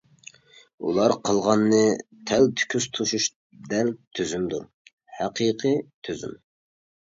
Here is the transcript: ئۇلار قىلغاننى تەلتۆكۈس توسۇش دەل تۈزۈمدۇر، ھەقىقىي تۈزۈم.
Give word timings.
ئۇلار 0.87 1.13
قىلغاننى 1.29 1.81
تەلتۆكۈس 2.33 2.89
توسۇش 2.97 3.29
دەل 3.75 3.95
تۈزۈمدۇر، 4.19 4.67
ھەقىقىي 5.23 5.83
تۈزۈم. 6.09 6.39